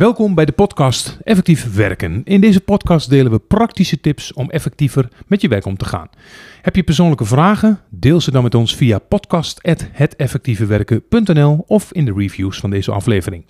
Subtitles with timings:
[0.00, 2.20] Welkom bij de podcast Effectief Werken.
[2.24, 6.08] In deze podcast delen we praktische tips om effectiever met je werk om te gaan.
[6.62, 7.80] Heb je persoonlijke vragen?
[7.88, 13.44] Deel ze dan met ons via podcast.heteffectievewerken.nl of in de reviews van deze aflevering.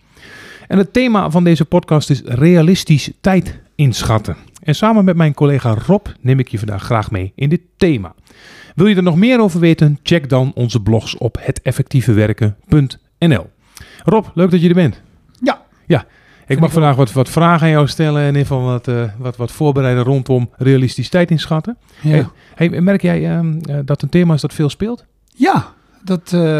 [0.69, 4.37] En het thema van deze podcast is realistisch tijd inschatten.
[4.63, 8.15] En samen met mijn collega Rob neem ik je vandaag graag mee in dit thema.
[8.75, 9.99] Wil je er nog meer over weten?
[10.03, 13.51] Check dan onze blogs op heteffectievewerken.nl.
[14.05, 15.03] Rob, leuk dat je er bent.
[15.41, 15.69] Ja.
[15.87, 16.07] Ja,
[16.51, 19.05] ik mag vandaag wat, wat vragen aan jou stellen en in ieder geval wat, uh,
[19.19, 21.77] wat, wat voorbereiden rondom realistisch tijd inschatten.
[22.01, 25.05] Ja, Hey, hey, merk jij uh, dat een thema is dat veel speelt?
[25.35, 25.73] ja
[26.05, 26.59] dat uh,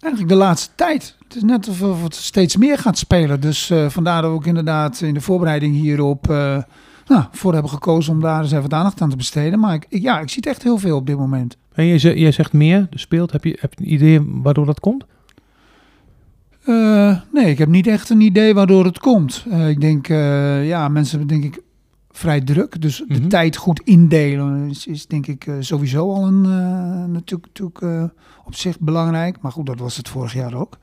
[0.00, 1.16] eigenlijk de laatste tijd.
[1.24, 3.40] Het is net alsof het steeds meer gaat spelen.
[3.40, 6.58] Dus uh, vandaar dat we ook inderdaad in de voorbereiding hierop uh,
[7.06, 9.58] nou, voor hebben gekozen om daar eens even wat aandacht aan te besteden.
[9.58, 11.56] Maar ik, ja, ik zie het echt heel veel op dit moment.
[11.72, 13.32] En jij, zegt, jij zegt meer, speelt.
[13.32, 15.04] Heb je, heb je een idee waardoor dat komt?
[16.66, 19.44] Uh, nee, ik heb niet echt een idee waardoor het komt.
[19.48, 21.62] Uh, ik denk, uh, ja, mensen hebben denk ik
[22.10, 22.80] vrij druk.
[22.80, 23.28] Dus de Mhm.
[23.28, 26.40] tijd goed indelen is, is denk ik sowieso al een,
[27.12, 28.12] natuurlijk, natuurlijk
[28.44, 29.40] op zich belangrijk.
[29.40, 30.78] Maar goed, dat was het vorig jaar ook.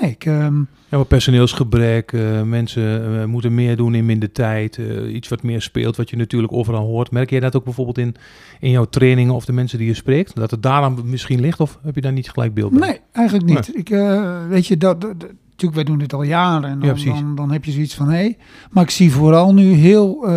[0.00, 0.26] Nee, ik...
[0.26, 5.28] Um, ja, maar personeelsgebrek, uh, mensen uh, moeten meer doen in minder tijd, uh, iets
[5.28, 7.10] wat meer speelt, wat je natuurlijk overal hoort.
[7.10, 8.14] Merk jij dat ook bijvoorbeeld in,
[8.60, 10.34] in jouw trainingen of de mensen die je spreekt?
[10.34, 12.88] Dat het daaraan misschien ligt of heb je daar niet gelijk beeld bij?
[12.88, 13.74] Nee, eigenlijk niet.
[13.74, 13.76] Nee.
[13.76, 13.88] Ik,
[14.48, 15.14] weet je, dat, dat,
[15.50, 18.08] natuurlijk, wij doen dit al jaren en dan, ja, dan, dan, heb je zoiets van,
[18.08, 18.14] hé.
[18.14, 18.36] Hey.
[18.70, 20.30] Maar ik zie vooral nu heel,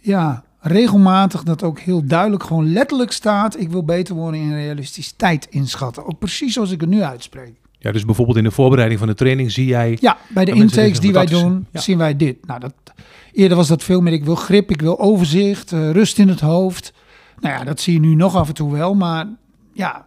[0.00, 5.12] ja, regelmatig dat ook heel duidelijk gewoon letterlijk staat, ik wil beter worden in realistisch
[5.12, 6.06] tijd inschatten.
[6.06, 7.60] Ook precies zoals ik het nu uitspreek.
[7.82, 9.98] Ja, dus bijvoorbeeld in de voorbereiding van de training zie jij...
[10.00, 11.80] Ja, bij de intakes die wij doen, ja.
[11.80, 12.46] zien wij dit.
[12.46, 12.74] Nou, dat,
[13.32, 16.40] eerder was dat veel meer, ik wil grip, ik wil overzicht, uh, rust in het
[16.40, 16.92] hoofd.
[17.40, 19.26] Nou ja, dat zie je nu nog af en toe wel, maar
[19.72, 20.06] ja,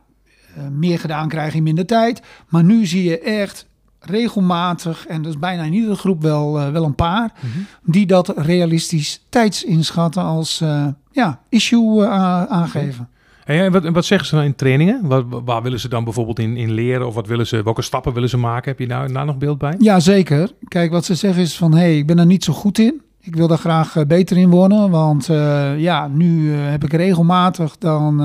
[0.58, 2.22] uh, meer gedaan krijg je minder tijd.
[2.50, 3.68] Maar nu zie je echt
[4.00, 7.66] regelmatig, en dat is bijna in iedere groep wel, uh, wel een paar, mm -hmm.
[7.84, 10.64] die dat realistisch tijds inschatten als
[11.12, 12.08] ja, issue
[12.48, 13.10] aangeven.
[13.46, 15.08] En wat, wat zeggen ze dan in trainingen?
[15.08, 17.08] Waar, waar, willen ze dan bijvoorbeeld in, in leren?
[17.08, 18.70] Of wat willen ze, welke stappen willen ze maken?
[18.70, 19.76] Heb je daar, daar nog beeld bij?
[19.80, 20.52] Ja, zeker.
[20.68, 21.72] Kijk, wat ze zeggen is van...
[21.72, 23.02] hé, hey, ik ben er niet zo goed in.
[23.22, 24.90] Ik wil daar graag uh, beter in worden.
[24.90, 27.78] Want uh, ja, nu uh, heb ik regelmatig...
[27.78, 28.18] Dan,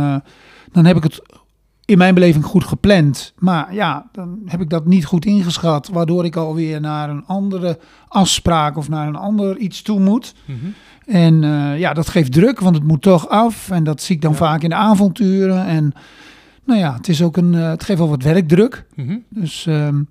[0.73, 1.23] dan heb ik het
[1.91, 3.33] in mijn beleving goed gepland.
[3.39, 5.89] Maar ja, dan heb ik dat niet goed ingeschat.
[5.89, 7.79] Waardoor ik alweer naar een andere
[8.09, 8.77] afspraak...
[8.77, 10.35] of naar een ander iets toe moet...
[10.47, 10.75] Mm -hmm.
[11.07, 13.71] En uh, ja, dat geeft druk, want het moet toch af.
[13.71, 14.37] En dat zie ik dan ja.
[14.37, 15.67] vaak in de avonturen.
[15.67, 15.93] En
[16.65, 18.87] nou ja, het, is ook een, uh, het geeft wel wat werkdruk.
[18.95, 19.07] Mhm.
[19.07, 19.43] Mm -hmm.
[19.43, 20.09] Dus um,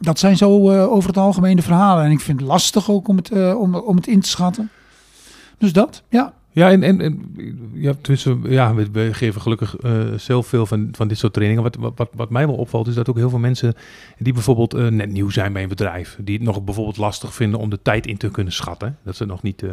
[0.00, 2.04] dat zijn zo uh, over het algemeen de verhalen.
[2.04, 4.70] En ik vind het lastig ook om het, om, om het in te schatten.
[5.58, 6.32] Dus dat, ja.
[6.54, 7.34] Ja, en, en, en
[7.72, 11.62] ja, tussen, ja, we, geven gelukkig uh, zelf veel van, van dit soort trainingen.
[11.62, 13.74] Wat, wat, wat mij wel opvalt, is dat ook heel veel mensen
[14.18, 17.60] die bijvoorbeeld uh, net nieuw zijn bij een bedrijf, die het nog bijvoorbeeld lastig vinden
[17.60, 18.98] om de tijd in te kunnen schatten.
[19.04, 19.62] Dat ze nog niet.
[19.62, 19.70] Uh,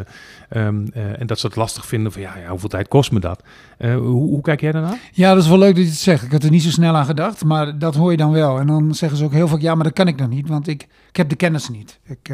[0.66, 3.44] um, en dat ze het lastig vinden van ja, ja hoeveel tijd kost me dat?
[3.80, 5.00] Hoe, hoe, kijk jij daarnaar?
[5.12, 6.24] Ja, dat is wel leuk dat je het zegt.
[6.24, 8.60] Ik had er niet zo snel aan gedacht, maar dat hoor je dan wel.
[8.60, 10.68] En dan zeggen ze ook heel vaak, ja, maar dat kan ik nog niet, want
[10.68, 12.00] ik, ik heb de kennis niet.
[12.04, 12.34] Ik,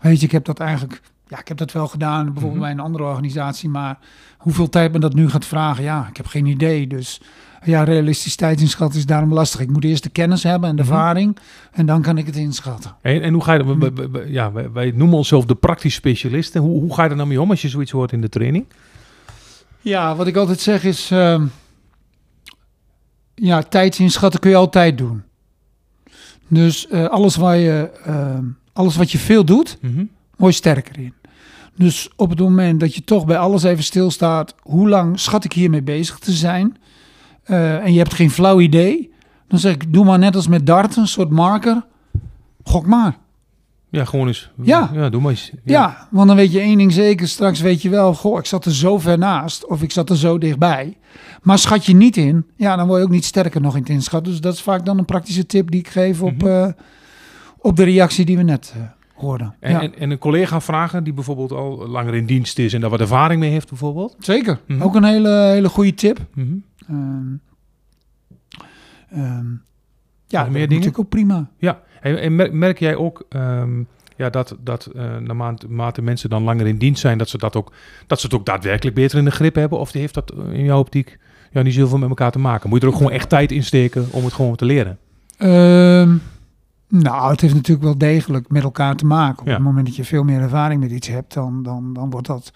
[0.00, 2.60] weet je, ik heb dat eigenlijk ja, ik heb dat wel gedaan, bijvoorbeeld mm-hmm.
[2.60, 3.68] bij een andere organisatie.
[3.68, 3.98] Maar
[4.38, 6.86] hoeveel tijd me dat nu gaat vragen, ja, ik heb geen idee.
[6.86, 7.20] Dus
[7.64, 9.60] ja, realistisch tijdinschatten is daarom lastig.
[9.60, 10.98] Ik moet eerst de kennis hebben en de mm-hmm.
[10.98, 11.38] ervaring
[11.72, 12.96] en dan kan ik het inschatten.
[13.00, 13.76] En, en hoe ga je dat?
[13.76, 14.26] Mm-hmm.
[14.26, 16.60] Ja, wij, wij, noemen onszelf de praktisch specialisten.
[16.60, 18.66] Hoe, hoe ga je er nou mee om als je zoiets hoort in de training?
[19.80, 21.42] Ja, wat ik altijd zeg is, uh,
[23.34, 25.22] ja, tijdsinschatten kun je altijd doen.
[26.48, 28.38] Dus uh, alles, waar je, uh,
[28.72, 29.78] alles wat je veel doet,
[30.36, 31.14] word je sterker in.
[31.78, 35.52] Dus op het moment dat je toch bij alles even stilstaat, hoe lang schat ik
[35.52, 36.76] hiermee bezig te zijn?
[37.46, 39.12] Uh, en je hebt geen flauw idee,
[39.48, 41.84] dan zeg ik, doe maar net als met dart, een soort marker.
[42.62, 43.16] Gok maar.
[43.90, 44.50] Ja, gewoon eens.
[44.62, 45.50] Ja, ja doe maar eens.
[45.64, 45.80] Ja.
[45.80, 46.08] ja.
[46.10, 47.28] want dan weet je één ding zeker.
[47.28, 50.16] Straks weet je wel, goh, ik zat er zo ver naast of ik zat er
[50.16, 50.96] zo dichtbij.
[51.42, 53.90] Maar schat je niet in, ja, dan word je ook niet sterker nog in het
[53.90, 54.32] inschatten.
[54.32, 56.48] Dus dat is vaak dan een praktische tip die ik geef op, mm-hmm.
[56.48, 56.68] uh,
[57.58, 58.82] op de reactie die we net uh,
[59.20, 59.54] hoorden.
[59.60, 59.82] En, ja.
[59.82, 63.00] en, en, een collega vragen die bijvoorbeeld al langer in dienst is en daar wat
[63.00, 64.16] ervaring mee heeft bijvoorbeeld?
[64.18, 64.84] Zeker, mm-hmm.
[64.84, 66.18] ook een hele, hele goede tip.
[66.34, 66.64] Mm-hmm.
[66.90, 67.40] Um,
[69.14, 69.62] um,
[70.26, 70.68] ja, meer dingen?
[70.68, 71.50] natuurlijk ook prima.
[71.58, 73.86] Ja, en, en merk, merk, jij ook um,
[74.16, 77.72] ja, dat, dat uh, naarmate mensen dan langer in dienst zijn, dat ze, dat, ook,
[78.06, 79.78] dat ze het ook daadwerkelijk beter in de grip hebben?
[79.78, 81.18] Of heeft dat in jouw optiek
[81.52, 82.68] ja, niet zoveel met elkaar te maken?
[82.68, 84.98] Moet je er ook gewoon echt tijd in steken om het gewoon te leren?
[85.38, 86.22] Um,
[86.88, 89.40] nou, het heeft natuurlijk wel degelijk met elkaar te maken.
[89.40, 89.52] Op Ja.
[89.54, 92.52] het moment dat je veel meer ervaring met iets hebt, dan, dan, dan wordt dat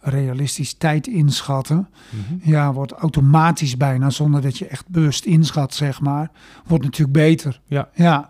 [0.00, 1.88] realistisch tijd inschatten.
[2.10, 2.50] Mhm.
[2.50, 6.30] Ja, wordt automatisch bijna, zonder dat je echt bewust inschat, zeg maar.
[6.66, 7.60] Wordt natuurlijk beter.
[7.66, 7.88] Ja.
[7.94, 8.28] Ja,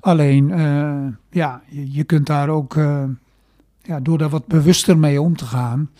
[0.00, 3.02] alleen, eh, ja, je, je kunt daar ook, eh,
[3.82, 5.90] ja, door daar wat bewuster mee om te gaan,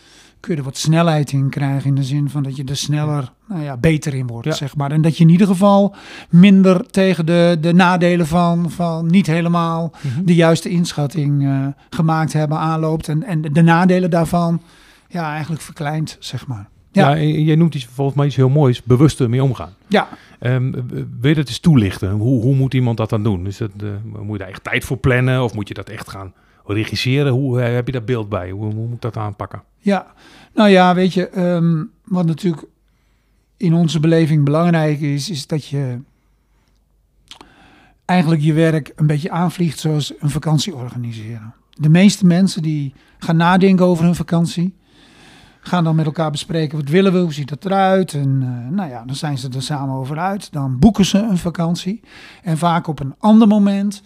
[0.47, 1.89] kun je er wat snelheid in krijgen.
[1.89, 4.53] In de zin van dat je er sneller, nou ja, beter in wordt, Ja.
[4.55, 4.91] zeg maar.
[4.91, 5.95] En dat je in ieder geval
[6.31, 10.25] minder tegen de, de nadelen van, van niet helemaal Mhm.
[10.25, 13.09] de juiste inschatting eh, gemaakt hebben, aanloopt.
[13.09, 14.61] En, en de nadelen daarvan,
[15.09, 16.69] ja, eigenlijk verkleind, zeg maar.
[16.93, 17.17] Ja, Ja.
[17.17, 19.73] en jij noemt iets, volgens mij iets heel moois, bewust ermee omgaan.
[19.87, 20.09] Ja,
[20.39, 20.71] Ehm,
[21.21, 22.11] wil je dat eens toelichten?
[22.11, 23.47] Hoe, hoe moet iemand dat dan doen?
[23.47, 23.89] Is dat, eh,
[24.23, 26.33] moet je daar echt tijd voor plannen of moet je dat echt gaan
[26.67, 27.33] regisseren?
[27.33, 28.51] Hoe eh, heb je daar beeld bij?
[28.51, 29.63] Hoe, hoe moet ik dat aanpakken?
[29.87, 30.07] Ja,
[30.55, 32.67] nou ja, weet je, ehm, wat natuurlijk
[33.57, 35.99] in onze beleving belangrijk is, is dat je
[38.05, 41.55] eigenlijk je werk een beetje aanvliegt zoals een vakantie organiseren.
[41.71, 44.75] De meeste mensen die gaan nadenken over hun vakantie,
[45.61, 48.15] gaan dan met elkaar bespreken wat willen we, hoe ziet dat eruit.
[48.15, 50.53] En eh, nou ja, dan zijn ze er samen over uit.
[50.53, 52.01] Dan boeken ze een vakantie.
[52.43, 54.03] En vaak op een ander moment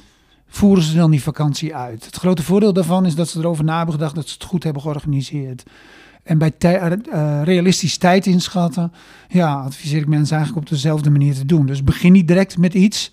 [0.52, 2.04] voeren ze dan die vakantie uit.
[2.04, 4.64] Het grote voordeel daarvan is dat ze erover na hebben gedacht, dat ze het goed
[4.64, 5.62] hebben georganiseerd.
[6.22, 8.92] En bij tij- eh, realistisch tijd inschatten,
[9.28, 11.66] ja, adviseer ik mensen eigenlijk op dezelfde manier te doen.
[11.66, 13.10] Dus begin niet direct met iets,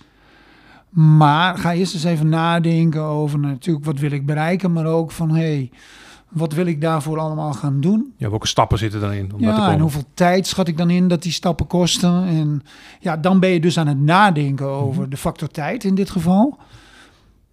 [0.90, 5.30] maar ga eerst eens even nadenken over natuurlijk wat wil ik bereiken, maar ook van
[5.30, 5.70] hé, hey,
[6.30, 8.14] wat wil ik daarvoor allemaal gaan doen?
[8.18, 9.74] Ja, welke stappen zitten dan in om daar te Ja, komen?
[9.74, 12.24] en hoeveel tijd schat ik dan in dat die stappen kosten?
[12.28, 12.62] En
[13.00, 15.10] ja, dan ben je dus aan het nadenken over Mhm.
[15.10, 16.58] de factor tijd in dit geval.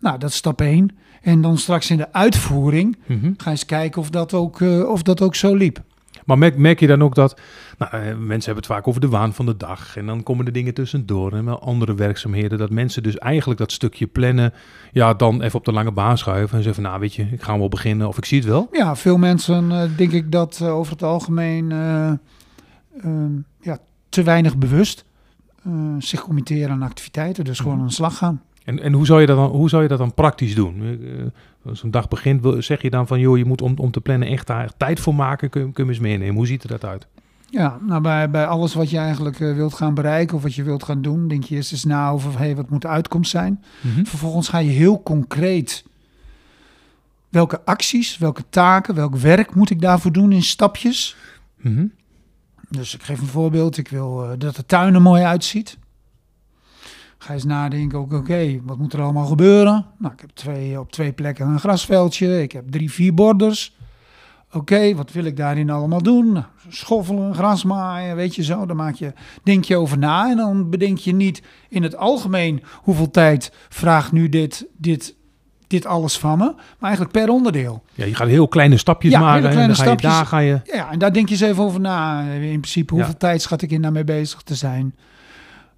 [0.04, 0.90] Nou, dat is stap 1.
[1.22, 3.32] En dan straks in de uitvoering Mhm.
[3.36, 5.82] ga eens kijken of dat ook, eh, of dat ook zo liep.
[6.24, 7.40] Maar merk, merk je dan ook dat,
[7.78, 10.46] nou, eh, mensen hebben het vaak over de waan van de dag en dan komen
[10.46, 14.52] er dingen tussendoor en wel andere werkzaamheden, dat mensen dus eigenlijk dat stukje plannen,
[14.92, 17.42] ja, dan even op de lange baan schuiven en zeggen van, nou weet je, ik
[17.42, 18.68] ga wel beginnen of ik zie het wel.
[18.72, 22.12] Ja, veel mensen eh, denk ik dat over het algemeen eh,
[23.02, 23.78] ehm, ja,
[24.08, 25.04] te weinig bewust
[25.98, 27.44] zich committeren aan activiteiten.
[27.44, 27.82] Dus gewoon Mhm.
[27.82, 28.42] aan de slag gaan.
[28.64, 30.82] En, en hoe, zou je dat dan, hoe zou je dat dan praktisch doen?
[30.82, 34.00] Eh, Als een dag begint, zeg je dan van, joh, je moet om, om te
[34.00, 36.34] plannen echt daar tijd voor maken, kun, kun je eens meenemen.
[36.34, 37.06] Hoe ziet er dat uit?
[37.50, 40.62] Ja, nou bij, bij alles wat je eigenlijk eh, wilt gaan bereiken of wat je
[40.62, 43.64] wilt gaan doen, denk je eerst eens na over hey, wat moet de uitkomst zijn.
[44.04, 45.84] Vervolgens ga je heel concreet
[47.28, 51.16] welke acties, welke taken, welk werk moet ik daarvoor doen in stapjes.
[51.56, 51.86] Mhm.
[52.68, 53.76] Dus ik geef een voorbeeld.
[53.76, 55.78] Ik wil eh, dat de tuin er mooi uitziet.
[57.24, 59.86] Ga eens nadenken, ook oké, wat moet er allemaal gebeuren?
[59.98, 62.42] Nou, ik heb twee, op twee plekken een grasveldje.
[62.42, 63.76] Ik heb drie, vier borders.
[64.52, 66.32] Oké, wat wil ik daarin allemaal doen?
[66.32, 68.66] Nou, Schoffelen, gras maaien, weet je zo.
[68.66, 69.12] Dan maak je,
[69.42, 74.12] denk je over na en dan bedenk je niet in het algemeen hoeveel tijd vraagt
[74.12, 75.14] nu dit, dit,
[75.66, 76.44] dit alles van me.
[76.54, 77.82] Maar eigenlijk per onderdeel.
[77.94, 80.12] Ja, je gaat heel kleine stapjes Ja, maken en kleine dan ga je, stapjes.
[80.12, 80.60] daar ga je...
[80.64, 82.20] Ja, en daar denk je eens even over na.
[82.30, 83.18] In principe, hoeveel Ja.
[83.18, 84.94] tijd schat ik in daarmee bezig te zijn?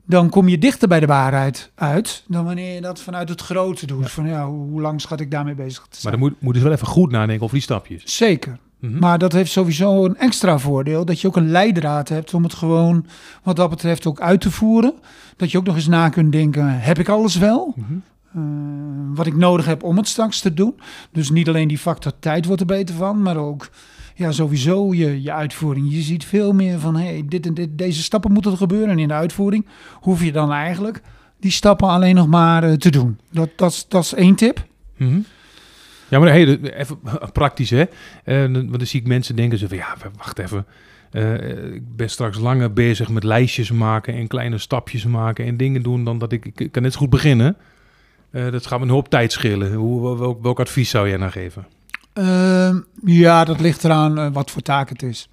[0.06, 3.86] Dan kom je dichter bij de waarheid uit dan wanneer je dat vanuit het grote
[3.86, 4.10] doet.
[4.10, 6.12] Van ja, hoe lang schat ik daarmee bezig te Maar zijn?
[6.12, 8.16] dan moet, moet dus wel even goed nadenken over die stapjes.
[8.16, 8.58] Zeker.
[8.80, 8.98] Mhm.
[8.98, 11.04] Maar dat heeft sowieso een extra voordeel.
[11.04, 13.06] Dat je ook een leidraad hebt om het gewoon
[13.42, 14.94] wat dat betreft ook uit te voeren.
[15.36, 17.74] Dat je ook nog eens na kunt denken, heb ik alles wel?
[17.76, 17.92] Mhm.
[18.34, 18.42] Eh,
[19.14, 20.74] wat ik nodig heb om het straks te doen.
[21.12, 23.68] Dus niet alleen die factor tijd wordt er beter van, maar ook
[24.18, 25.92] ja, sowieso je, je uitvoering.
[25.92, 28.88] Je ziet veel meer van hey, dit en dit, deze stappen moeten er gebeuren.
[28.90, 31.02] En in de uitvoering hoef je dan eigenlijk
[31.40, 33.18] die stappen alleen nog maar eh, te doen.
[33.30, 34.66] Dat, dat, dat is één tip.
[34.96, 35.18] Mhm.
[36.08, 36.98] Ja, maar hey, even
[37.32, 37.84] praktisch hè.
[38.24, 40.66] Dan- want dan zie ik mensen denken ze van ja, wacht even.
[41.10, 45.82] Eh, ik ben straks langer bezig met lijstjes maken en kleine stapjes maken en dingen
[45.82, 47.56] doen dan dat ik, ik kan net zo goed beginnen.
[48.30, 49.74] Dat gaat me een hoop tijd schelen.
[49.74, 51.66] Hoe, welk, welk advies zou jij nou geven?
[52.16, 55.28] Ehm, ja, dat ligt eraan eh, wat voor taak het is.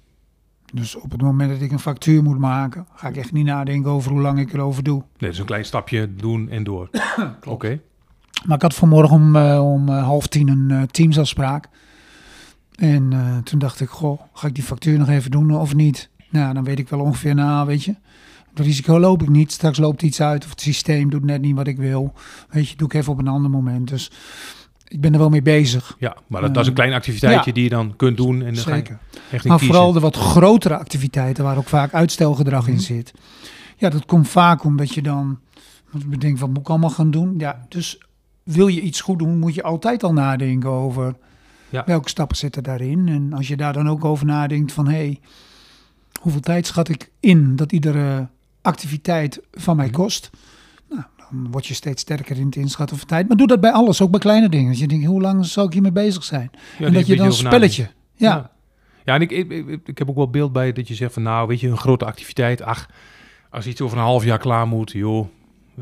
[0.72, 3.90] Dus op het moment dat ik een factuur moet maken, ga ik echt niet nadenken
[3.90, 5.02] over hoe lang ik erover doe.
[5.18, 6.90] Nee, dus een klein stapje doen en door.
[7.44, 7.80] Oké.
[8.46, 11.68] Maar ik had vanmorgen om, eh, om eh, half tien een teamsafspraak.
[12.74, 16.10] En toen dacht ik, goh, ga ik die factuur nog even doen of niet?
[16.30, 17.94] Nou, dan weet ik wel ongeveer, nou, weet je.
[18.54, 19.52] Het risico loop ik niet.
[19.52, 22.12] Straks loopt iets uit of het systeem doet net niet wat ik wil.
[22.48, 23.88] Weet je, doe ik even op een ander moment.
[23.88, 24.10] Dus
[24.88, 25.96] ik ben er wel mee bezig.
[25.98, 28.64] Ja, maar dat, dat is een klein activiteitje die je dan kunt doen en dan
[28.64, 28.98] ga Zeker.
[29.10, 29.74] je echt in Maar kiezen.
[29.74, 32.82] vooral de wat grotere activiteiten waar ook vaak uitstelgedrag in Mhm.
[32.82, 33.12] zit.
[33.76, 35.38] Ja, dat komt vaak omdat je dan
[36.06, 37.34] bedenkt, wat moet ik allemaal gaan doen?
[37.38, 37.98] Ja, dus
[38.42, 41.14] wil je iets goed doen, moet je altijd al nadenken over
[41.68, 41.82] Ja.
[41.86, 43.08] welke stappen zitten daarin.
[43.08, 45.20] En als je daar dan ook over nadenkt van, hé, hey,
[46.20, 48.28] hoeveel tijd schat ik in dat iedere
[48.62, 49.94] activiteit van mij Mhm.
[49.94, 50.30] kost?
[51.30, 53.28] Dan word je steeds sterker in het inschatten van tijd.
[53.28, 54.70] Maar doe dat bij alles, ook bij kleine dingen.
[54.70, 56.50] Dat je denkt, hoe lang zou ik hiermee bezig zijn?
[56.78, 57.82] Ja, en dat je dan een spelletje...
[58.14, 58.50] Ja, Ja.
[59.04, 61.22] Ja, en ik, ik, ik, ik heb ook wel beeld bij dat je zegt van
[61.22, 62.88] nou, weet je, een grote activiteit, ach,
[63.50, 65.26] als iets over een half jaar klaar moet, joh.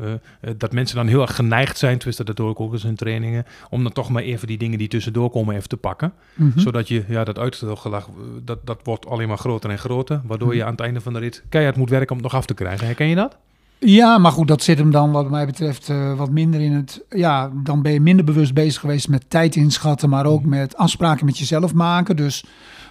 [0.01, 0.19] eh, eh,
[0.57, 3.45] dat mensen dan heel erg geneigd zijn, tenminste dat hoor ik ook eens in trainingen,
[3.69, 6.13] om dan toch maar even die dingen die tussendoor komen even te pakken.
[6.33, 6.59] Mhm.
[6.59, 8.09] Zodat je, ja, dat uitstelgelag,
[8.43, 11.19] dat, dat wordt alleen maar groter en groter, waardoor je aan het einde van de
[11.19, 12.85] rit keihard moet werken om het nog af te krijgen.
[12.85, 13.37] Herken je dat?
[13.85, 17.01] Ja, maar goed, dat zit hem dan wat mij betreft eh, wat minder in het...
[17.09, 21.25] Ja, dan ben je minder bewust bezig geweest met tijd inschatten, maar ook met afspraken
[21.25, 22.15] met jezelf maken.
[22.15, 22.43] Dus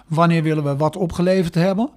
[0.07, 1.89] wanneer willen we wat opgeleverd hebben?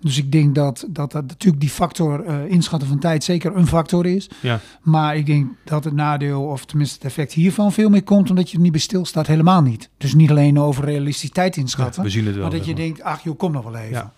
[0.00, 3.66] Dus ik denk dat dat, dat natuurlijk die factor eh, inschatten van tijd zeker een
[3.66, 4.30] factor is.
[4.40, 4.60] Ja.
[4.82, 8.50] Maar ik denk dat het nadeel, of tenminste het effect hiervan veel meer komt omdat
[8.50, 9.88] je er niet bij stilstaat, helemaal niet.
[9.98, 12.42] Dus niet alleen over realistisch tijd inschatten, we zien het wel.
[12.42, 13.90] maar dat je denkt, ach joh, kom nog wel even.
[13.90, 14.12] Ja.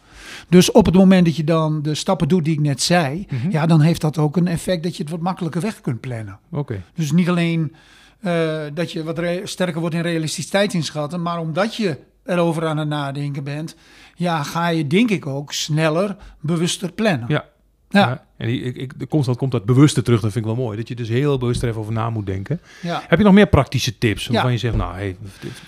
[0.48, 3.50] Dus op het moment dat je dan de stappen doet die ik net zei, Mhm.
[3.50, 6.38] ja, dan heeft dat ook een effect dat je het wat makkelijker weg kunt plannen.
[6.50, 6.82] Oké.
[6.94, 7.74] Dus niet alleen
[8.20, 12.76] eh, dat je wat sterker wordt in realistisch tijd inschatten, maar omdat je erover aan
[12.78, 13.76] het nadenken bent,
[14.14, 17.28] ja, ga je denk ik ook sneller, bewuster plannen.
[17.28, 17.44] Ja.
[17.88, 18.00] Ja.
[18.00, 20.76] Ja, en die- ik, ik, constant komt dat bewuste terug, dat vind ik wel mooi.
[20.76, 22.60] Dat je dus heel bewust er even over na moet denken.
[22.82, 23.02] Ja.
[23.08, 24.52] Heb je nog meer praktische tips waarvan Ja.
[24.52, 25.62] je zegt, nou, hey, dit-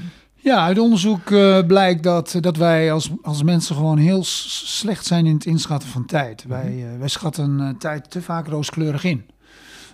[0.47, 5.26] Ja, uit onderzoek eh, blijkt dat, dat wij als, als mensen gewoon heel slecht zijn
[5.26, 6.45] in het inschatten van tijd.
[6.49, 9.26] Wij, eh, wij schatten eh, tijd te vaak rooskleurig in.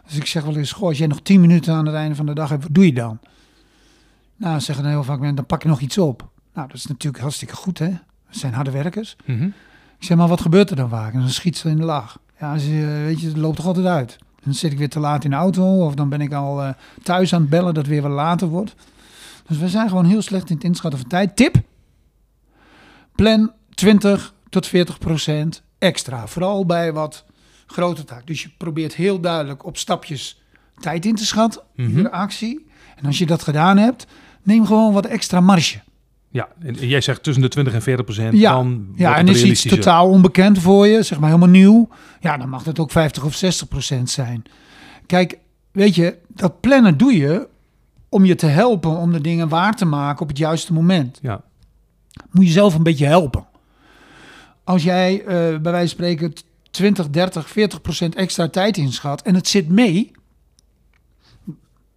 [0.07, 2.27] Dus ik zeg wel eens, goh, als jij nog tien minuten aan het einde van
[2.27, 3.19] de dag hebt, wat doe je dan?
[4.37, 6.29] Nou, zeggen dan heel vaak mensen, dan pak je nog iets op.
[6.55, 7.89] Nou, dat is natuurlijk hartstikke goed, hè?
[8.29, 9.17] We zijn harde werkers.
[9.25, 9.45] Mhm.
[9.99, 11.13] Ik zeg, maar wat gebeurt er dan vaak?
[11.13, 12.19] En dan schiet ze in de laag.
[12.41, 14.19] Ja, ze, eh, weet je, het loopt toch altijd uit.
[14.45, 16.71] Dan zit ik weer te laat in de auto of dan ben ik al eh,
[17.03, 18.75] thuis aan het bellen dat het weer wat later wordt.
[19.49, 21.37] Dus we zijn gewoon heel slecht in het inschatten van tijd.
[21.37, 21.57] Tip,
[23.15, 26.27] plan 20 tot 40 procent extra.
[26.27, 27.25] Vooral bij wat
[27.67, 28.27] grote taak.
[28.27, 30.43] Dus je probeert heel duidelijk op stapjes
[30.81, 31.89] tijd in te schatten, Mhm.
[31.89, 32.67] iedere actie.
[32.97, 34.07] En als je dat gedaan hebt,
[34.43, 35.81] neem gewoon wat extra marge.
[36.29, 38.53] Ja, en jij zegt tussen de 20 en 40 procent, Ja.
[38.53, 41.89] dan Ja, het en is iets totaal onbekend voor je, zeg maar helemaal nieuw.
[42.21, 44.43] Ja, dan mag het ook 50 of 60 procent zijn.
[45.07, 45.39] Kijk,
[45.73, 47.49] weet je, dat plannen doe je
[48.13, 51.19] om je te helpen om de dingen waar te maken op het juiste moment.
[51.23, 51.41] Ja,
[52.31, 53.47] Moet je zelf een beetje helpen.
[54.65, 55.27] Als jij eh,
[55.61, 56.33] bij wijze van spreken
[56.71, 60.11] 20, 30, 40 procent extra tijd inschat en het zit mee,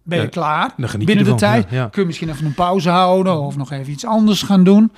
[0.02, 0.72] ben je Ja, klaar.
[0.76, 1.88] dan geniet je Binnen de tijd ja, ja.
[1.88, 4.92] kun je misschien even een pauze houden of nog even iets anders gaan doen.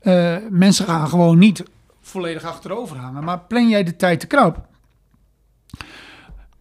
[0.00, 1.62] Eh, mensen gaan gewoon niet
[2.00, 4.68] volledig achterover hangen, maar plan jij de tijd te krap.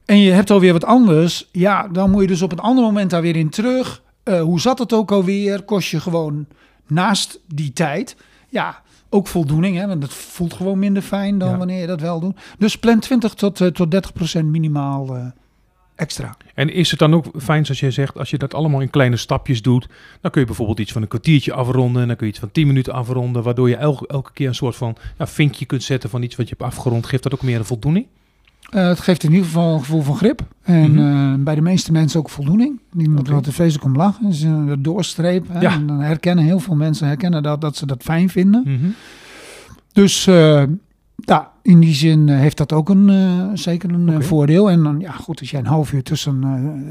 [0.09, 3.09] En je hebt alweer wat anders, ja, dan moet je dus op een ander moment
[3.09, 4.01] daar weer in terug.
[4.23, 5.61] Eh, hoe zat het ook alweer?
[5.63, 6.45] Kost je gewoon
[6.87, 8.15] naast die tijd,
[8.49, 9.87] ja, ook voldoening, hè?
[9.87, 11.57] want het voelt gewoon minder fijn dan Ja.
[11.57, 12.37] wanneer je dat wel doet.
[12.57, 15.25] Dus plan 20 tot, eh, tot 30 procent minimaal eh,
[15.95, 16.37] extra.
[16.55, 19.17] En is het dan ook fijn, zoals jij zegt, als je dat allemaal in kleine
[19.17, 19.87] stapjes doet,
[20.21, 22.51] dan kun je bijvoorbeeld iets van een kwartiertje afronden, en dan kun je iets van
[22.51, 26.09] 10 minuten afronden, waardoor je elke, elke keer een soort van ja, vinkje kunt zetten
[26.09, 27.05] van iets wat je hebt afgerond.
[27.05, 28.05] Geeft dat ook meer een voldoening?
[28.69, 30.41] Eh, het geeft in ieder geval een gevoel van grip.
[30.61, 31.33] En Mhm.
[31.33, 32.79] eh, bij de meeste mensen ook voldoening.
[32.93, 33.33] Die moeten Oké.
[33.33, 34.25] wat de feest om lachen.
[34.25, 34.73] Dus uh,
[35.47, 35.59] hè.
[35.59, 35.71] Ja.
[35.73, 38.61] En dan herkennen heel veel mensen herkennen dat, dat ze dat fijn vinden.
[38.65, 38.89] Mhm.
[39.91, 40.63] Dus eh,
[41.15, 44.69] ja, in die zin heeft dat ook een, zeker een voordeel.
[44.69, 46.43] En dan, ja goed, als jij een half uur tussen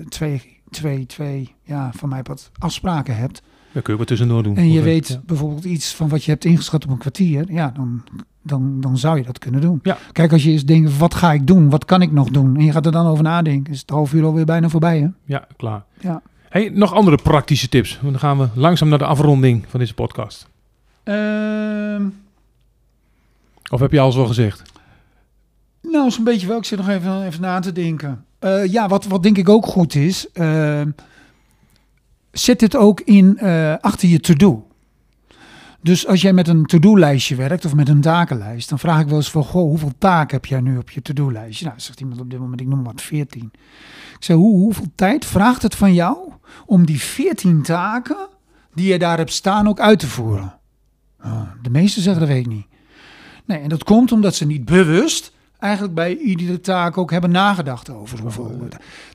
[0.09, 3.43] twee, twee, twee, ja, van mij wat afspraken hebt.
[3.73, 4.57] Dan kun je wat tussendoor doen.
[4.57, 5.21] En je weet ja.
[5.27, 7.53] bijvoorbeeld iets van wat je hebt ingeschat op een kwartier.
[7.53, 8.03] Ja, dan,
[8.49, 9.81] dan, dan zou je dat kunnen doen.
[9.83, 9.99] Ja.
[10.13, 11.71] Kijk, als je eens denkt, wat ga ik doen?
[11.71, 12.57] Wat kan ik nog doen?
[12.57, 13.73] En je gaat er dan over nadenken.
[13.73, 15.09] Is het half uur alweer bijna voorbij, hè?
[15.25, 15.85] Ja, klaar.
[16.01, 16.23] Ja.
[16.49, 17.99] Hey, nog andere praktische tips.
[18.03, 20.47] Dan gaan we langzaam naar de afronding van deze podcast.
[21.03, 22.07] Ehm,
[23.71, 24.63] Of heb je alles al gezegd?
[25.83, 26.59] nou, is een beetje wel.
[26.59, 28.25] Ik zit nog even, even na te denken.
[28.39, 30.27] Eh, ja, wat, wat denk ik ook goed is.
[30.33, 30.91] ehm,
[32.33, 34.67] zet dit ook in eh, achter je to-do.
[35.83, 39.17] Dus als jij met een to-do-lijstje werkt of met een takenlijst, dan vraag ik wel
[39.17, 41.65] eens van, goh, hoeveel taken heb jij nu op je to-do-lijstje?
[41.65, 43.51] Nou, zegt iemand op dit moment, ik noem wat 14.
[44.19, 46.33] Ik zeg, hoe, hoeveel tijd vraagt het van jou
[46.67, 48.29] om die 14 taken
[48.75, 50.59] die je daar hebt staan ook uit te voeren?
[51.19, 52.67] Ah, de meesten zeggen, dat weet ik niet.
[53.45, 57.91] Nee, en dat komt omdat ze niet bewust eigenlijk bij iedere taak ook hebben nagedacht
[57.91, 58.69] over hoeveel.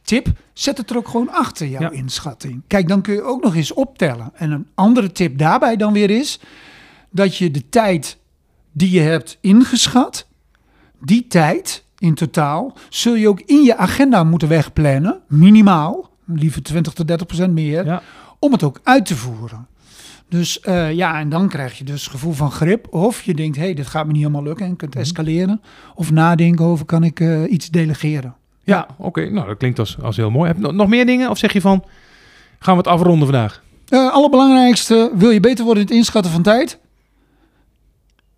[0.03, 1.89] Tip, zet het er ook gewoon achter jouw Ja.
[1.91, 2.61] inschatting.
[2.67, 4.31] Kijk, dan kun je ook nog eens optellen.
[4.33, 6.39] En een andere tip daarbij dan weer is
[7.09, 8.17] dat je de tijd
[8.71, 10.27] die je hebt ingeschat,
[11.01, 16.93] die tijd in totaal, zul je ook in je agenda moeten wegplannen, minimaal, liever 20
[16.93, 18.01] tot 30 procent meer, Ja.
[18.39, 19.67] om het ook uit te voeren.
[20.29, 22.93] Dus eh, ja, en dan krijg je dus gevoel van grip.
[22.93, 25.61] Of je denkt, hé, hey, dit gaat me niet helemaal lukken en kunt escaleren.
[25.95, 28.35] Of nadenken over, kan ik eh, iets delegeren?
[28.63, 29.29] Ja, oké.
[29.29, 30.47] Nou, dat klinkt als, als heel mooi.
[30.47, 31.29] Heb je nog- meer dingen?
[31.29, 31.83] Of zeg je van,
[32.59, 33.63] gaan we het afronden vandaag?
[33.87, 36.79] Eh allerbelangrijkste, wil je beter worden in het inschatten van tijd?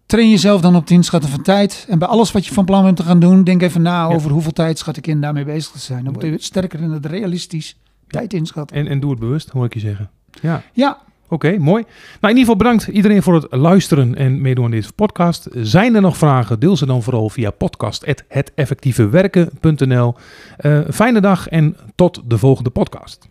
[0.05, 1.85] train jezelf dan op het inschatten van tijd.
[1.89, 4.15] En bij alles wat je van plan bent te gaan doen, denk even na Ja.
[4.15, 6.03] over hoeveel tijd schat ik in daarmee bezig te zijn.
[6.03, 7.77] Dan word je sterker in het realistisch
[8.07, 8.77] tijd inschatten.
[8.77, 10.09] En, en doe het bewust, hoor ik je zeggen.
[10.41, 10.61] Ja.
[10.73, 10.97] Ja,
[11.35, 11.83] Oké, mooi.
[11.83, 11.89] Nou,
[12.21, 15.47] in ieder geval bedankt iedereen voor het luisteren en meedoen aan deze podcast.
[15.51, 16.59] Zijn er nog vragen?
[16.59, 20.15] Deel ze dan vooral via podcast.heteffectievewerken.nl.
[20.57, 23.27] Eh fijne dag en tot de volgende podcast.